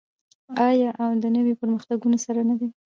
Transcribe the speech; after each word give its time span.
آیا 0.69 0.89
او 1.03 1.09
د 1.23 1.25
نویو 1.35 1.59
پرمختګونو 1.61 2.17
سره 2.25 2.41
نه 2.49 2.55
دی؟ 2.59 2.67